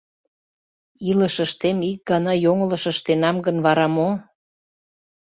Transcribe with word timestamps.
—Илышыштем 1.09 1.77
ик 1.91 1.99
гана 2.09 2.33
йоҥылыш 2.43 2.83
ыштенам 2.93 3.37
гын, 3.45 3.57
вара 3.65 3.87
мо? 3.95 4.09